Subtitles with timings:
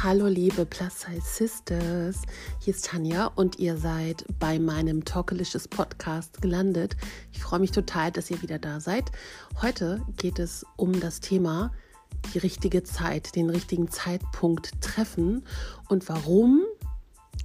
[0.00, 2.22] Hallo liebe Plus Size Sisters,
[2.60, 6.96] hier ist Tanja und ihr seid bei meinem Talkalicious Podcast gelandet.
[7.32, 9.10] Ich freue mich total, dass ihr wieder da seid.
[9.60, 11.72] Heute geht es um das Thema
[12.32, 15.44] die richtige Zeit, den richtigen Zeitpunkt treffen
[15.88, 16.62] und warum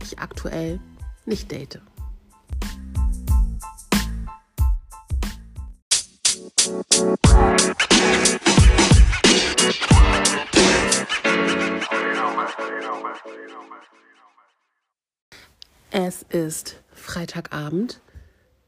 [0.04, 0.80] ich aktuell
[1.26, 1.82] nicht date.
[16.34, 18.02] Ist Freitagabend.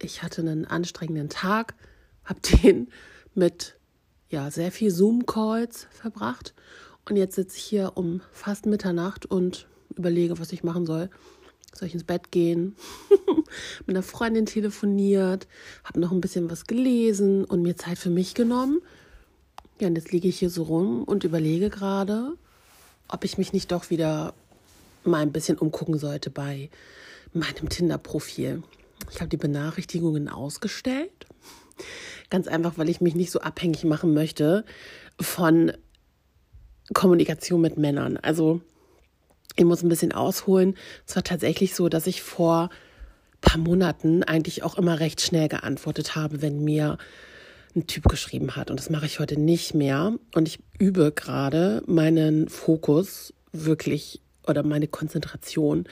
[0.02, 1.74] Ich hatte einen anstrengenden Tag,
[2.24, 2.90] habe den
[3.34, 3.76] mit
[4.30, 6.54] ja, sehr viel Zoom-Calls verbracht.
[7.08, 11.10] Und jetzt sitze ich hier um fast Mitternacht und überlege, was ich machen soll.
[11.74, 12.76] Soll ich ins Bett gehen?
[13.86, 15.48] mit einer Freundin telefoniert,
[15.84, 18.82] habe noch ein bisschen was gelesen und mir Zeit für mich genommen.
[19.80, 22.34] Ja, und jetzt liege ich hier so rum und überlege gerade,
[23.08, 24.34] ob ich mich nicht doch wieder
[25.04, 26.70] mal ein bisschen umgucken sollte bei
[27.36, 28.64] meinem Tinder-Profil.
[29.12, 31.28] Ich habe die Benachrichtigungen ausgestellt.
[32.30, 34.66] Ganz einfach, weil ich mich nicht so abhängig machen möchte
[35.20, 35.74] von
[36.94, 38.18] Kommunikation mit Männern.
[38.18, 38.62] Also
[39.55, 40.76] ich muss ein bisschen ausholen.
[41.08, 45.48] Es war tatsächlich so, dass ich vor ein paar Monaten eigentlich auch immer recht schnell
[45.48, 46.98] geantwortet habe, wenn mir
[47.76, 48.70] ein Typ geschrieben hat.
[48.70, 50.14] Und das mache ich heute nicht mehr.
[50.34, 55.85] Und ich übe gerade meinen Fokus wirklich oder meine Konzentration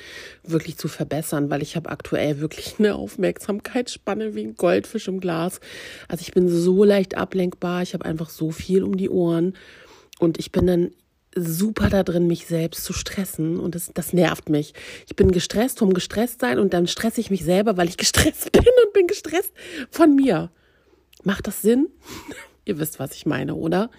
[0.43, 5.59] wirklich zu verbessern, weil ich habe aktuell wirklich eine Aufmerksamkeitsspanne wie ein Goldfisch im Glas.
[6.07, 9.55] Also ich bin so leicht ablenkbar, ich habe einfach so viel um die Ohren
[10.19, 10.91] und ich bin dann
[11.35, 14.73] super da drin, mich selbst zu stressen und das, das nervt mich.
[15.07, 18.51] Ich bin gestresst vom gestresst sein und dann stresse ich mich selber, weil ich gestresst
[18.51, 19.53] bin und bin gestresst
[19.89, 20.51] von mir.
[21.23, 21.87] Macht das Sinn?
[22.65, 23.89] Ihr wisst, was ich meine, oder?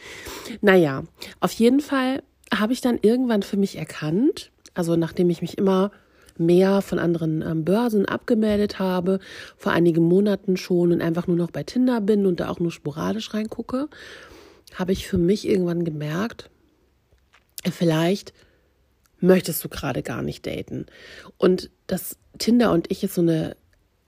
[0.63, 1.05] Naja,
[1.41, 2.23] auf jeden Fall
[2.53, 5.91] habe ich dann irgendwann für mich erkannt, also nachdem ich mich immer
[6.37, 9.21] mehr von anderen ähm, Börsen abgemeldet habe,
[9.57, 12.73] vor einigen Monaten schon und einfach nur noch bei Tinder bin und da auch nur
[12.73, 13.89] sporadisch reingucke,
[14.75, 16.51] habe ich für mich irgendwann gemerkt,
[17.71, 18.33] vielleicht
[19.21, 20.87] möchtest du gerade gar nicht daten.
[21.39, 23.57] Und das Tinder und ich ist so eine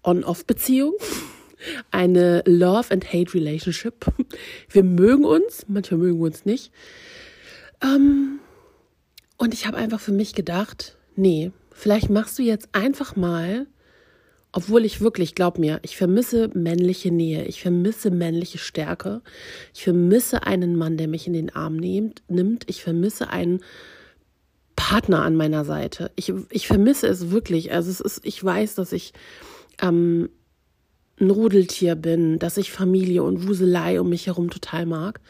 [0.02, 0.94] On-Off-Beziehung,
[1.90, 4.06] eine Love and Hate Relationship.
[4.68, 6.72] Wir mögen uns, manchmal mögen wir uns nicht.
[7.82, 8.40] Ähm,
[9.36, 13.66] und ich habe einfach für mich gedacht, nee, vielleicht machst du jetzt einfach mal,
[14.52, 19.20] obwohl ich wirklich, glaub mir, ich vermisse männliche Nähe, ich vermisse männliche Stärke,
[19.74, 23.60] ich vermisse einen Mann, der mich in den Arm nimmt, nimmt ich vermisse einen
[24.76, 26.10] Partner an meiner Seite.
[26.16, 27.72] Ich, ich vermisse es wirklich.
[27.72, 29.14] Also es ist, ich weiß, dass ich
[29.82, 30.28] ähm,
[31.18, 35.20] ein Rudeltier bin, dass ich Familie und Wuselei um mich herum total mag.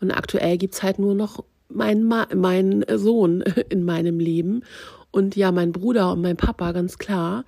[0.00, 4.62] Und aktuell gibt's halt nur noch mein, Ma mein Sohn in meinem Leben
[5.10, 7.44] und ja, mein Bruder und mein Papa, ganz klar.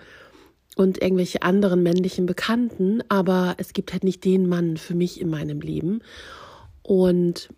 [0.76, 5.28] Und irgendwelche anderen männlichen Bekannten, aber es gibt halt nicht den Mann für mich in
[5.28, 6.00] meinem Leben.
[6.82, 7.50] Und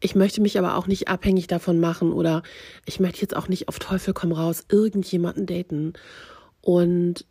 [0.00, 2.42] ich möchte mich aber auch nicht abhängig davon machen oder
[2.84, 5.92] ich möchte jetzt auch nicht auf Teufel komm raus irgendjemanden daten.
[6.60, 7.24] Und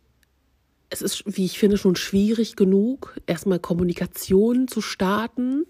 [0.88, 5.66] es ist, wie ich finde, schon schwierig genug, erstmal Kommunikation zu starten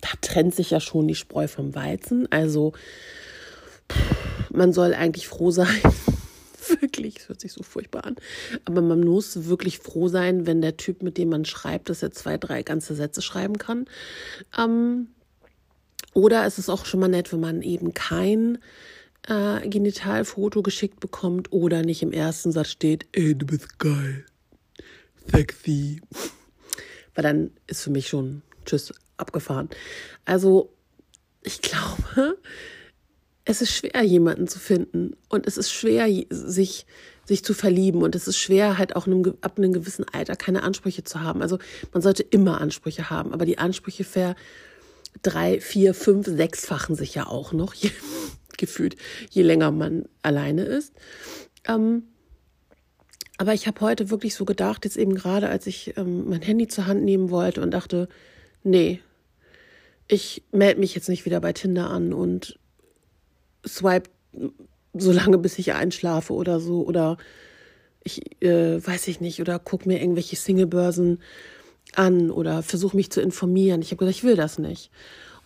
[0.00, 2.30] da trennt sich ja schon die Spreu vom Weizen.
[2.30, 2.72] Also
[4.50, 5.80] man soll eigentlich froh sein.
[6.80, 8.16] wirklich, es hört sich so furchtbar an.
[8.64, 12.12] Aber man muss wirklich froh sein, wenn der Typ, mit dem man schreibt, dass er
[12.12, 13.86] zwei, drei ganze Sätze schreiben kann.
[14.56, 15.08] Ähm,
[16.12, 18.58] oder es ist auch schon mal nett, wenn man eben kein
[19.28, 24.24] äh, Genitalfoto geschickt bekommt oder nicht im ersten Satz steht, ey, du bist geil,
[25.30, 26.00] sexy.
[27.14, 29.68] Weil dann ist für mich schon Tschüss, abgefahren.
[30.24, 30.72] Also,
[31.42, 32.38] ich glaube,
[33.44, 35.16] es ist schwer, jemanden zu finden.
[35.28, 36.86] Und es ist schwer, sich,
[37.24, 38.02] sich zu verlieben.
[38.02, 41.42] Und es ist schwer, halt auch einem, ab einem gewissen Alter keine Ansprüche zu haben.
[41.42, 41.58] Also,
[41.92, 43.32] man sollte immer Ansprüche haben.
[43.32, 44.36] Aber die Ansprüche ver
[45.22, 47.90] drei, vier, fünf, sechsfachen sich ja auch noch, je,
[48.56, 48.96] gefühlt,
[49.30, 50.92] je länger man alleine ist.
[51.66, 52.04] Ähm,
[53.40, 56.68] aber ich habe heute wirklich so gedacht, jetzt eben gerade, als ich ähm, mein Handy
[56.68, 58.08] zur Hand nehmen wollte und dachte,
[58.62, 59.00] nee,
[60.10, 62.58] ich melde mich jetzt nicht wieder bei Tinder an und
[63.66, 64.10] swipe
[64.92, 66.82] so lange, bis ich einschlafe oder so.
[66.84, 67.16] Oder
[68.02, 71.20] ich äh, weiß ich nicht, oder guck mir irgendwelche Singlebörsen
[71.94, 73.82] an oder versuche mich zu informieren.
[73.82, 74.90] Ich habe gesagt, ich will das nicht.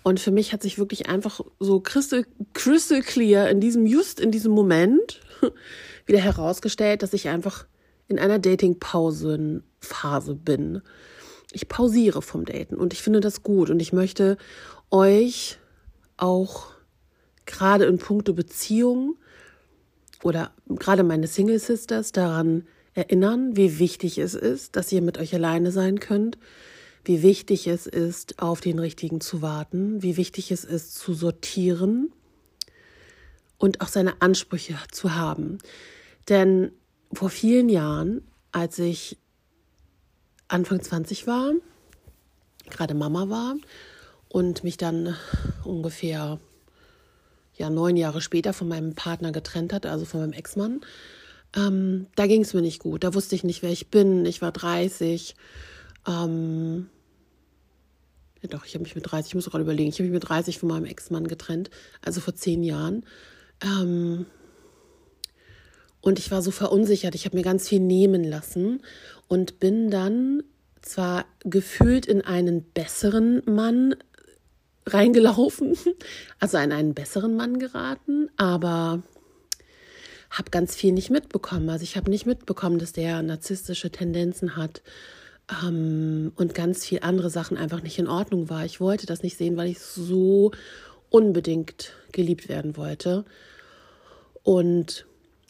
[0.03, 4.31] Und für mich hat sich wirklich einfach so crystal, crystal clear in diesem, just in
[4.31, 5.21] diesem Moment
[6.07, 7.67] wieder herausgestellt, dass ich einfach
[8.09, 10.83] in einer Dating-Pausen-Phase bin
[11.55, 14.37] ich pausiere vom Daten und ich finde das gut und ich möchte
[14.91, 15.59] euch
[16.17, 16.67] auch
[17.47, 19.17] gerade in puncto Beziehung
[20.23, 25.35] oder gerade meine Single Sisters daran erinnern, wie wichtig es ist, dass ihr mit euch
[25.35, 26.39] alleine sein könnt,
[27.05, 32.13] wie wichtig es ist, auf den richtigen zu warten, wie wichtig es ist, zu sortieren
[33.59, 35.59] und auch seine Ansprüche zu haben.
[36.29, 36.73] Denn
[37.13, 38.23] vor vielen Jahren,
[38.53, 39.19] als ich
[40.49, 41.53] Anfang 20 war,
[42.71, 43.57] gerade Mama war
[44.29, 45.17] und mich dann
[45.65, 46.39] ungefähr
[47.57, 50.81] ja neun Jahre später von meinem Partner getrennt hatte, also von meinem Ex-Mann,
[51.57, 53.05] ähm, da ging es mir nicht gut.
[53.05, 54.27] Da wusste ich nicht, wer ich bin.
[54.27, 55.37] Ich war 30.
[56.07, 56.89] Ähm,
[58.43, 60.29] ja doch, ich habe mich mit 30, ich muss gerade überlegen, ich habe mich mit
[60.29, 61.71] 30 von meinem Ex-Mann getrennt,
[62.05, 63.07] also vor zehn Jahren.
[63.63, 64.27] Ähm,
[66.01, 68.83] und ich war so verunsichert, ich habe mir ganz viel nehmen lassen
[69.29, 70.43] und bin dann
[70.83, 73.97] zwar gefühlt in einen besseren Mann
[74.87, 75.77] reingelaufen,
[76.41, 79.03] also in einen besseren Mann geraten, aber
[80.31, 81.69] habe ganz viel nicht mitbekommen.
[81.71, 84.83] Also ich habe nicht mitbekommen, dass der narzisstische Tendenzen hat
[85.63, 88.65] ähm, und ganz viel andere Sachen einfach nicht in Ordnung war.
[88.65, 90.51] Ich wollte das nicht sehen, weil ich so
[91.11, 93.25] unbedingt geliebt werden wollte.
[94.43, 95.07] Und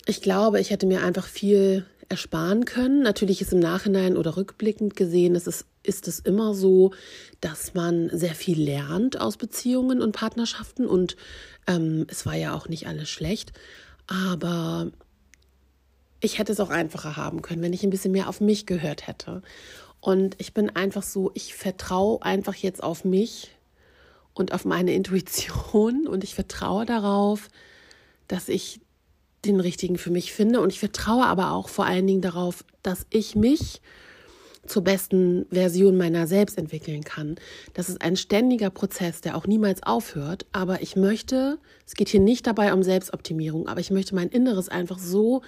[0.07, 3.03] ich glaube, ich hätte mir einfach viel ersparen können.
[3.03, 6.93] Natürlich ist im Nachhinein oder rückblickend gesehen, es ist, ist es immer so,
[7.41, 11.17] dass man sehr viel lernt aus Beziehungen und Partnerschaften und
[11.67, 13.53] ähm, es war ja auch nicht alles schlecht.
[14.07, 14.91] Aber
[16.21, 19.07] ich hätte es auch einfacher haben können, wenn ich ein bisschen mehr auf mich gehört
[19.07, 19.43] hätte.
[20.01, 23.51] Und ich bin einfach so, ich vertraue einfach jetzt auf mich
[24.35, 27.49] und auf meine Intuition und ich vertraue darauf,
[28.29, 28.81] dass ich
[29.45, 30.61] den richtigen für mich finde.
[30.61, 33.81] Und ich vertraue aber auch vor allen Dingen darauf, dass ich mich
[34.67, 37.37] zur besten Version meiner selbst entwickeln kann.
[37.75, 40.47] Das ist ein ständiger Prozess, der auch niemals aufhört.
[40.53, 44.69] Aber ich möchte, es geht hier nicht dabei um Selbstoptimierung, aber ich möchte mein Inneres
[44.69, 45.43] einfach so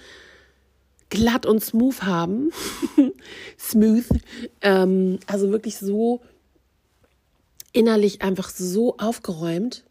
[1.09, 2.51] glatt und smooth haben.
[3.59, 4.05] smooth.
[4.61, 6.21] Ähm, also wirklich so
[7.73, 9.83] innerlich einfach so aufgeräumt,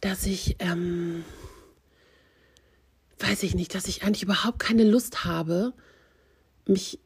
[0.00, 1.24] dass ich, ähm,
[3.24, 5.72] weiß ich nicht, dass ich eigentlich überhaupt keine Lust habe,
[6.66, 6.98] mich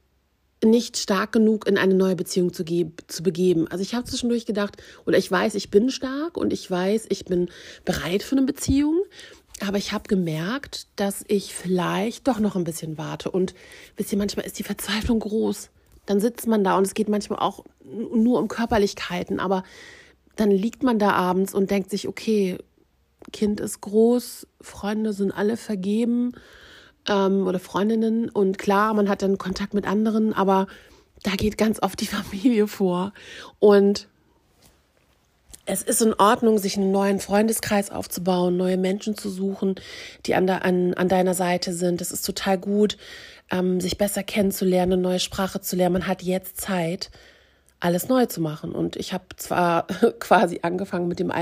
[0.65, 2.65] nicht stark genug in eine neue Beziehung zu,
[3.06, 3.69] zu begeben.
[3.69, 4.76] Also ich habe zwischendurch gedacht,
[5.06, 7.49] oder ich weiß, ich bin stark und ich weiß, ich bin
[7.85, 9.03] bereit für eine Beziehung.
[9.67, 13.31] Aber ich habe gemerkt, dass ich vielleicht doch noch ein bisschen warte.
[13.31, 13.55] Und
[13.97, 15.70] wisst ihr, manchmal ist die Verzweiflung groß.
[16.06, 19.41] Dann sitzt man da und es geht manchmal auch nur um Körperlichkeiten.
[19.41, 19.65] Aber
[20.37, 22.59] dann liegt man da abends und denkt sich, okay,
[23.32, 26.32] Kind ist groß, Freunde sind alle vergeben
[27.08, 28.28] ähm, oder Freundinnen.
[28.28, 30.66] Und klar, man hat dann Kontakt mit anderen, aber
[31.22, 33.12] da geht ganz oft die Familie vor.
[33.58, 34.08] Und
[35.70, 39.74] es ist in Ordnung, sich einen neuen Freundeskreis aufzubauen, neue Menschen zu suchen,
[40.24, 42.00] die an, an, an deiner Seite sind.
[42.00, 42.96] Es ist total gut,
[43.50, 45.92] ähm, sich besser kennenzulernen, eine neue Sprache zu lernen.
[45.92, 47.10] Man hat jetzt Zeit,
[47.80, 48.72] alles neu zu machen.
[48.72, 49.86] Und ich habe zwar
[50.19, 51.32] quasi angefangen mit dem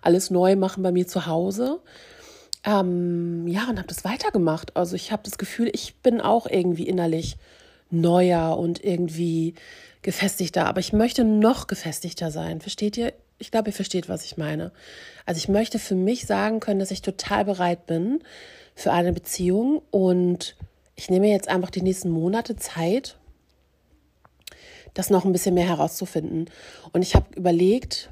[0.00, 1.80] alles neu machen bei mir zu Hause.
[2.64, 4.76] Ähm, ja, und habe das weitergemacht.
[4.76, 7.36] Also ich habe das Gefühl, ich bin auch irgendwie innerlich
[7.90, 9.54] neuer und irgendwie
[10.02, 10.66] gefestigter.
[10.66, 12.60] Aber ich möchte noch gefestigter sein.
[12.60, 13.12] Versteht ihr?
[13.38, 14.72] Ich glaube, ihr versteht, was ich meine.
[15.26, 18.20] Also ich möchte für mich sagen können, dass ich total bereit bin
[18.74, 20.56] für eine Beziehung und
[20.94, 23.18] ich nehme jetzt einfach die nächsten Monate Zeit,
[24.96, 26.50] das noch ein bisschen mehr herauszufinden.
[26.92, 28.10] Und ich habe überlegt,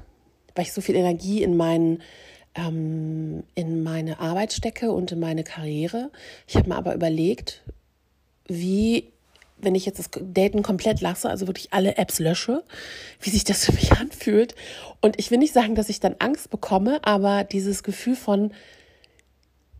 [0.53, 2.01] weil ich so viel Energie in meinen
[2.55, 6.11] ähm, in meine Arbeit stecke und in meine Karriere.
[6.47, 7.63] Ich habe mir aber überlegt,
[8.47, 9.11] wie,
[9.57, 12.63] wenn ich jetzt das Daten komplett lasse, also wirklich alle Apps lösche,
[13.19, 14.55] wie sich das für mich anfühlt.
[15.01, 18.53] Und ich will nicht sagen, dass ich dann Angst bekomme, aber dieses Gefühl von,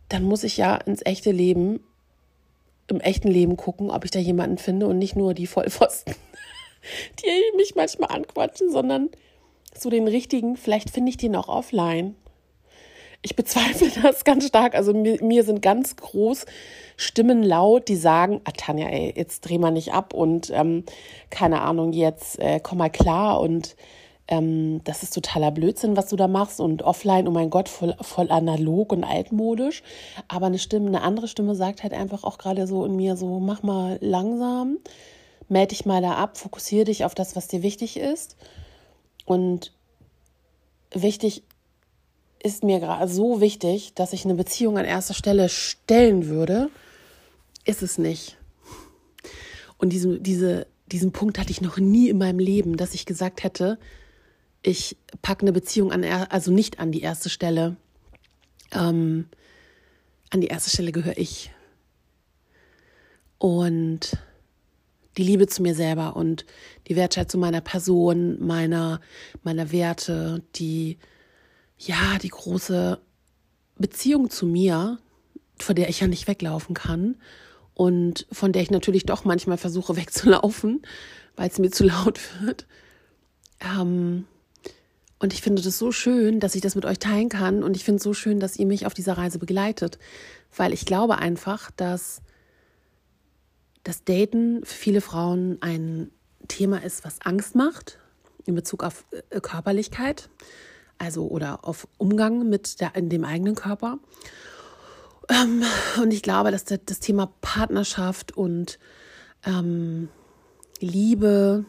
[0.08, 1.80] dann muss ich ja ins echte Leben,
[2.88, 6.14] im echten Leben gucken, ob ich da jemanden finde und nicht nur die Vollpfosten,
[7.20, 9.10] die mich manchmal anquatschen, sondern
[9.76, 12.16] so den richtigen, vielleicht finde ich den auch offline
[13.26, 14.74] ich bezweifle das ganz stark.
[14.74, 16.46] Also mir, mir sind ganz groß
[16.96, 20.84] Stimmen laut, die sagen, ah, Tanja, ey, jetzt dreh mal nicht ab und ähm,
[21.30, 23.76] keine Ahnung, jetzt äh, komm mal klar und
[24.28, 27.94] ähm, das ist totaler Blödsinn, was du da machst und offline, oh mein Gott, voll,
[28.00, 29.82] voll analog und altmodisch.
[30.28, 33.40] Aber eine Stimme, eine andere Stimme sagt halt einfach auch gerade so in mir so,
[33.40, 34.78] mach mal langsam,
[35.48, 38.36] melde dich mal da ab, fokussiere dich auf das, was dir wichtig ist.
[39.24, 39.72] Und
[40.92, 41.42] wichtig
[42.42, 46.70] ist mir gerade so wichtig, dass ich eine Beziehung an erster Stelle stellen würde,
[47.64, 48.36] ist es nicht.
[49.78, 53.42] Und diesen, diese, diesen Punkt hatte ich noch nie in meinem Leben, dass ich gesagt
[53.42, 53.78] hätte,
[54.62, 57.76] ich packe eine Beziehung an, also nicht an die erste Stelle.
[58.72, 59.28] Ähm,
[60.30, 61.52] an die erste Stelle gehöre ich.
[63.38, 64.18] Und
[65.16, 66.44] die Liebe zu mir selber und
[66.88, 69.00] die Wertschätzung meiner Person, meiner,
[69.42, 70.98] meiner Werte, die,
[71.78, 73.00] ja, die große
[73.78, 74.98] Beziehung zu mir,
[75.58, 77.16] vor der ich ja nicht weglaufen kann
[77.74, 80.82] und von der ich natürlich doch manchmal versuche wegzulaufen,
[81.36, 82.66] weil es mir zu laut wird.
[83.60, 84.26] Ähm,
[85.18, 87.62] und ich finde das so schön, dass ich das mit euch teilen kann.
[87.62, 89.98] Und ich finde es so schön, dass ihr mich auf dieser Reise begleitet.
[90.54, 92.20] Weil ich glaube einfach, dass
[93.86, 96.10] das Daten für viele Frauen ein
[96.48, 98.00] Thema ist, was Angst macht
[98.44, 100.28] in Bezug auf äh, Körperlichkeit,
[100.98, 103.98] also oder auf Umgang mit der, dem eigenen Körper.
[105.28, 105.62] Ähm,
[106.02, 108.80] und ich glaube, dass das Thema Partnerschaft und
[109.44, 110.08] ähm,
[110.80, 111.64] Liebe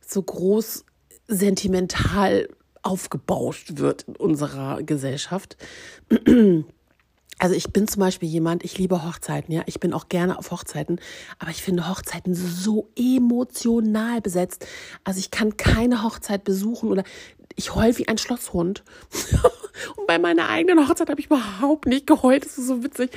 [0.00, 0.84] so groß
[1.26, 2.48] sentimental
[2.82, 5.56] aufgebauscht wird in unserer Gesellschaft.
[7.38, 9.62] Also ich bin zum Beispiel jemand, ich liebe Hochzeiten, ja.
[9.66, 11.00] Ich bin auch gerne auf Hochzeiten,
[11.38, 14.66] aber ich finde Hochzeiten so emotional besetzt.
[15.04, 17.04] Also ich kann keine Hochzeit besuchen oder
[17.54, 18.84] ich heul wie ein Schlosshund.
[19.96, 22.46] Und bei meiner eigenen Hochzeit habe ich überhaupt nicht geheult.
[22.46, 23.10] Das ist so witzig.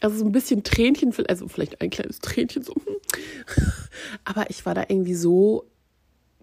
[0.00, 2.74] Also so ein bisschen Tränchen, also vielleicht ein kleines Tränchen so.
[4.24, 5.66] Aber ich war da irgendwie so,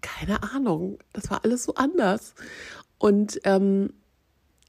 [0.01, 0.99] keine Ahnung.
[1.13, 2.35] Das war alles so anders.
[2.99, 3.93] Und ähm,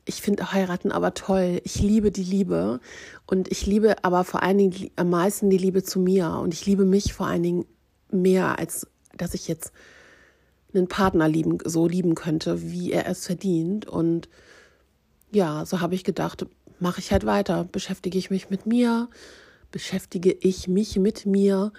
[0.07, 1.61] ich finde heiraten aber toll.
[1.65, 2.81] Ich liebe die Liebe
[3.27, 6.67] und ich liebe aber vor allen Dingen am meisten die Liebe zu mir und ich
[6.67, 7.65] liebe mich vor allen Dingen
[8.11, 9.73] mehr, als dass ich jetzt
[10.75, 13.87] einen Partner lieben, so lieben könnte, wie er es verdient.
[13.87, 14.29] Und
[15.31, 16.47] ja, so habe ich gedacht,
[16.81, 19.09] mache ich halt weiter, beschäftige ich mich mit mir,
[19.71, 21.73] beschäftige ich mich mit mir,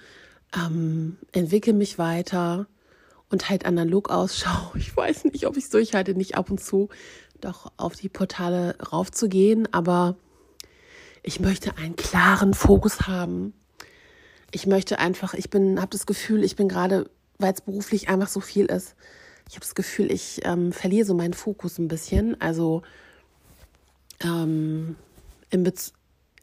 [0.54, 2.66] ähm, entwickle mich weiter
[3.30, 4.72] und halt analog Ausschau.
[4.76, 6.88] Ich weiß nicht, ob ich es durchhalte, nicht ab und zu
[7.40, 10.16] doch auf die Portale raufzugehen, aber
[11.22, 13.52] ich möchte einen klaren Fokus haben.
[14.52, 18.28] Ich möchte einfach, ich bin, habe das Gefühl, ich bin gerade, weil es beruflich einfach
[18.28, 18.94] so viel ist,
[19.48, 22.40] ich habe das Gefühl, ich ähm, verliere so meinen Fokus ein bisschen.
[22.40, 22.82] Also,
[24.20, 24.96] ähm,
[25.50, 25.92] im Bez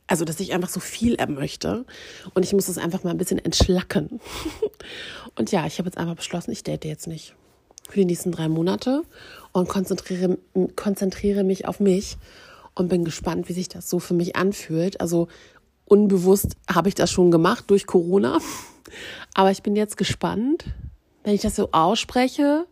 [0.05, 1.85] also, dass ich einfach so viel er möchte
[2.33, 4.19] und ich muss das einfach mal ein bisschen entschlacken.
[5.35, 7.35] und ja, ich habe jetzt einfach beschlossen, ich date jetzt nicht
[7.89, 9.03] für die nächsten drei Monate
[9.51, 10.37] und konzentriere,
[10.75, 12.17] konzentriere mich auf mich
[12.75, 14.99] und bin gespannt, wie sich das so für mich anfühlt.
[15.01, 15.27] Also
[15.85, 18.39] unbewusst habe ich das schon gemacht durch Corona,
[19.33, 20.65] aber ich bin jetzt gespannt,
[21.23, 22.65] wenn ich das so ausspreche,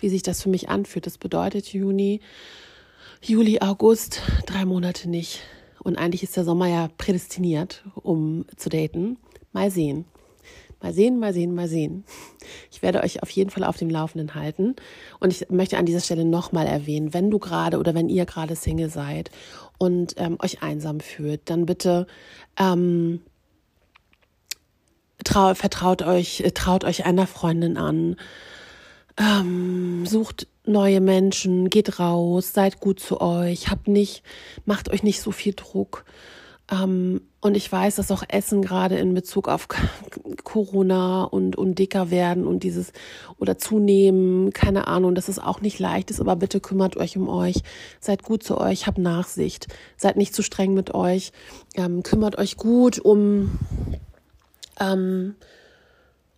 [0.00, 1.06] wie sich das für mich anfühlt.
[1.06, 2.20] Das bedeutet Juni,
[3.20, 5.40] Juli, August, drei Monate nicht.
[5.82, 9.16] Und eigentlich ist der Sommer ja prädestiniert, um zu daten.
[9.52, 10.04] Mal sehen.
[10.80, 12.04] Mal sehen, mal sehen, mal sehen.
[12.70, 14.76] Ich werde euch auf jeden Fall auf dem Laufenden halten.
[15.18, 18.54] Und ich möchte an dieser Stelle nochmal erwähnen, wenn du gerade oder wenn ihr gerade
[18.54, 19.30] Single seid
[19.78, 22.06] und ähm, euch einsam fühlt, dann bitte
[22.58, 23.20] ähm,
[25.24, 28.16] trau, vertraut euch, äh, traut euch einer Freundin an.
[29.18, 34.22] Ähm, sucht neue Menschen, geht raus, seid gut zu euch, habt nicht,
[34.64, 36.04] macht euch nicht so viel Druck.
[36.70, 39.68] Ähm, und ich weiß, dass auch Essen gerade in Bezug auf
[40.44, 42.92] Corona und, und dicker werden und dieses
[43.38, 47.28] oder zunehmen, keine Ahnung, dass es auch nicht leicht ist, aber bitte kümmert euch um
[47.28, 47.62] euch,
[48.00, 51.32] seid gut zu euch, habt Nachsicht, seid nicht zu streng mit euch,
[51.74, 53.58] ähm, kümmert euch gut um,
[54.80, 55.36] ähm,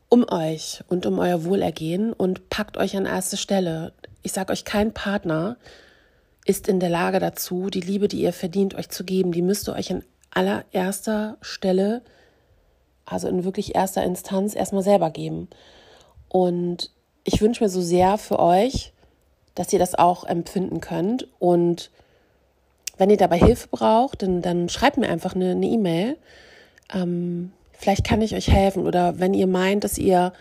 [0.08, 3.94] um euch und um euer Wohlergehen und packt euch an erste Stelle.
[4.22, 5.56] Ich sage euch, kein Partner
[6.44, 9.32] ist in der Lage dazu, die Liebe, die ihr verdient, euch zu geben.
[9.32, 12.02] Die müsst ihr euch an allererster Stelle,
[13.04, 15.48] also in wirklich erster Instanz, erstmal selber geben.
[16.28, 16.90] Und
[17.24, 18.92] ich wünsche mir so sehr für euch,
[19.54, 21.28] dass ihr das auch empfinden könnt.
[21.38, 21.90] Und
[22.96, 26.12] wenn ihr dabei Hilfe braucht, dann, dann schreibt mir einfach eine E-Mail.
[26.12, 26.16] E
[26.98, 28.86] ähm, vielleicht kann ich euch helfen.
[28.86, 30.32] Oder wenn ihr meint, dass ihr,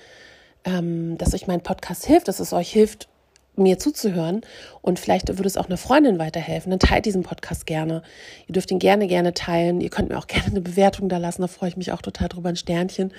[0.63, 3.08] ähm, dass euch mein Podcast hilft, dass es euch hilft,
[3.59, 4.41] mir zuzuhören
[4.81, 8.01] und vielleicht würde es auch einer Freundin weiterhelfen, dann teilt diesen Podcast gerne.
[8.47, 9.81] Ihr dürft ihn gerne, gerne teilen.
[9.81, 12.29] Ihr könnt mir auch gerne eine Bewertung da lassen, da freue ich mich auch total
[12.29, 13.13] drüber, ein Sternchen.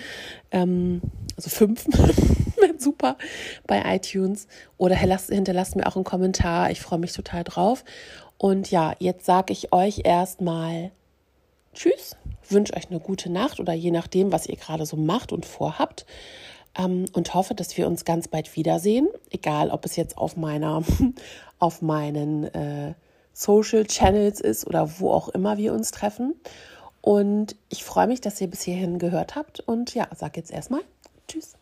[0.50, 1.00] Ähm,
[1.37, 1.87] also fünf,
[2.78, 3.16] super
[3.66, 4.49] bei iTunes.
[4.78, 7.85] Oder hinterlasst mir auch einen Kommentar, ich freue mich total drauf.
[8.38, 10.90] Und ja, jetzt sage ich euch erstmal
[11.73, 12.16] Tschüss,
[12.49, 16.04] wünsche euch eine gute Nacht oder je nachdem, was ihr gerade so macht und vorhabt
[16.77, 20.83] ähm, und hoffe, dass wir uns ganz bald wiedersehen, egal ob es jetzt auf meiner,
[21.59, 22.95] auf meinen äh,
[23.33, 26.35] Social Channels ist oder wo auch immer wir uns treffen.
[27.00, 30.83] Und ich freue mich, dass ihr bis hierhin gehört habt und ja, sag jetzt erstmal
[31.31, 31.60] Tschüss.